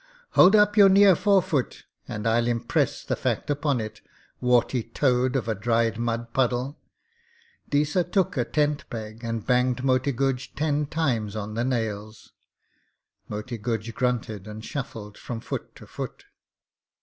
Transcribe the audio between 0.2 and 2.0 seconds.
Hold up your near forefoot